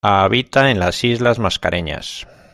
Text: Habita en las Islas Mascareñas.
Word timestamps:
Habita 0.03 0.71
en 0.71 0.79
las 0.79 1.03
Islas 1.03 1.37
Mascareñas. 1.37 2.25